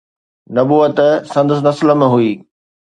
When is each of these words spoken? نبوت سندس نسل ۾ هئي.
نبوت 0.55 0.97
سندس 1.31 1.59
نسل 1.65 1.87
۾ 2.03 2.07
هئي. 2.13 2.31